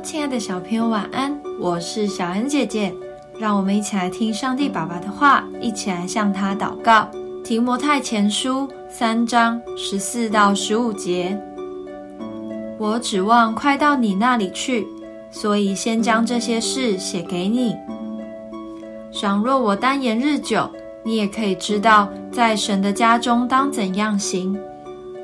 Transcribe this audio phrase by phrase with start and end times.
[0.00, 1.38] 亲爱的小朋友，晚安！
[1.60, 2.92] 我是小恩姐姐，
[3.38, 7.08] 让我们一起来听上帝爸爸的话，一起来向他祷告。
[7.44, 11.38] 提摩太前书三章十四到十五节，
[12.78, 14.86] 我指望快到你那里去，
[15.30, 17.76] 所以先将这些事写给你。
[19.12, 20.68] 倘若我单言日久，
[21.04, 24.58] 你也可以知道，在神的家中当怎样行。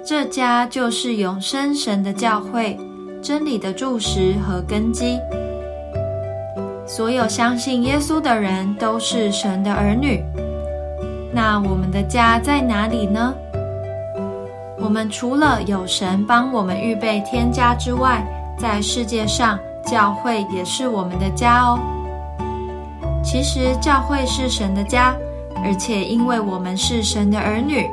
[0.05, 2.79] 这家就是永生神的教会。
[3.23, 5.19] 真理的柱石和根基，
[6.87, 10.23] 所有相信耶稣的人都是神的儿女。
[11.33, 13.35] 那我们的家在哪里呢？
[14.81, 18.25] 我们除了有神帮我们预备天家之外，
[18.59, 21.79] 在世界上教会也是我们的家哦。
[23.23, 25.15] 其实教会是神的家，
[25.57, 27.87] 而且因为我们是神的儿女，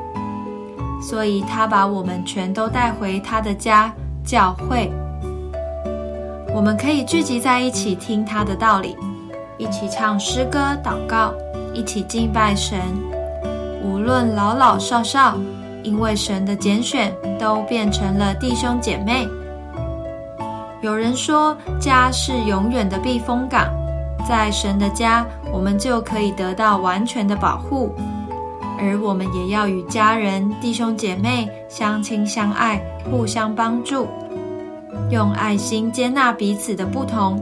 [1.02, 3.92] 所以他把我们全都带回他的家——
[4.24, 4.90] 教会。
[6.56, 8.96] 我们可以聚集在一起听他的道理，
[9.58, 11.34] 一起唱诗歌、祷告，
[11.74, 12.80] 一起敬拜神。
[13.84, 15.38] 无论老老少少，
[15.84, 19.28] 因为神的拣选，都变成了弟兄姐妹。
[20.80, 23.68] 有人说，家是永远的避风港，
[24.26, 27.94] 在神的家，我们就可以得到完全的保护。
[28.80, 34.08] 而我们也要与家人、弟兄姐妹相亲相爱，互相帮助。
[35.10, 37.42] 用爱心接纳彼此的不同，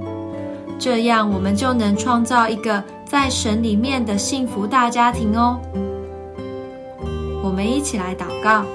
[0.78, 5.60] 这样我们就能创造一个在神里面的幸福大家庭哦。
[7.44, 8.66] 我们一起来祷告，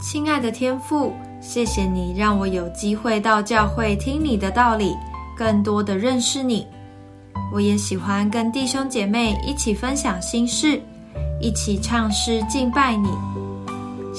[0.00, 4.96] 亲爱的天父，谢谢你让我有机会到教会听你的道理，
[5.36, 6.66] 更多的认识你。
[7.52, 10.80] 我也喜欢跟弟兄姐妹一起分享心事，
[11.40, 13.08] 一起唱诗敬拜你。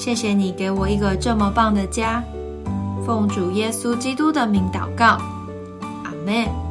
[0.02, 2.24] 谢谢你给我一个这么棒的家，
[3.04, 5.20] 奉主耶稣基督的名祷告，
[6.04, 6.69] 阿门。